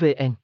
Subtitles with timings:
[0.00, 0.34] vn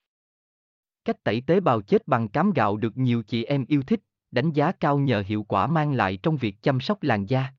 [1.04, 4.52] cách tẩy tế bào chết bằng cám gạo được nhiều chị em yêu thích đánh
[4.52, 7.52] giá cao nhờ hiệu quả mang lại trong việc chăm sóc làn da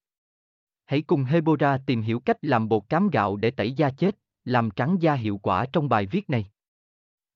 [0.86, 4.72] hãy cùng hebora tìm hiểu cách làm bột cám gạo để tẩy da chết làm
[4.72, 6.52] trắng da hiệu quả trong bài viết này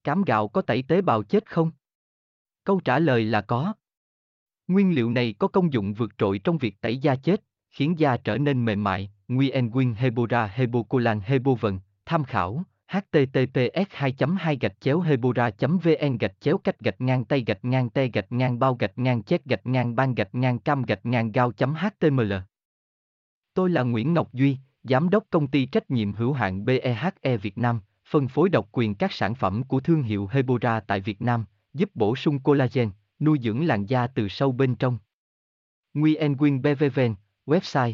[0.03, 1.71] Cám gạo có tẩy tế bào chết không?
[2.63, 3.73] Câu trả lời là có.
[4.67, 8.17] Nguyên liệu này có công dụng vượt trội trong việc tẩy da chết, khiến da
[8.17, 9.11] trở nên mềm mại.
[9.27, 11.79] Nguyen Quyên Hebora Hebocolan Hebovần,
[12.09, 17.43] tham khảo https 2 2 gạch chéo hebora vn gạch chéo cách gạch ngang tay
[17.47, 20.83] gạch ngang te gạch ngang bao gạch ngang chết gạch ngang ban gạch ngang cam
[20.83, 22.33] gạch ngang gao html
[23.53, 27.57] Tôi là Nguyễn Ngọc Duy, Giám đốc công ty trách nhiệm hữu hạn BEHE Việt
[27.57, 31.45] Nam, phân phối độc quyền các sản phẩm của thương hiệu Hebora tại Việt Nam,
[31.73, 34.97] giúp bổ sung collagen, nuôi dưỡng làn da từ sâu bên trong.
[35.93, 37.93] Nguyen Nguyen BVVN, website